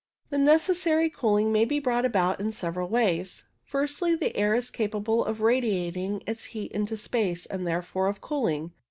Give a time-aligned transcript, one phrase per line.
[0.31, 3.43] The necessary cooling may be brought about in several ways.
[3.63, 8.71] Firstly, the air is capable of radiating its heat into space, and therefore of cooling.